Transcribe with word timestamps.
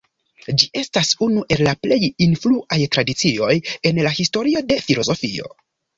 Ĝi 0.61 0.67
estas 0.79 1.09
unu 1.25 1.43
el 1.55 1.61
la 1.67 1.75
plej 1.83 1.99
influaj 2.27 2.79
tradicioj 2.97 3.53
en 3.91 4.01
la 4.09 4.15
historio 4.17 4.65
de 4.73 4.79
filozofio. 4.87 5.55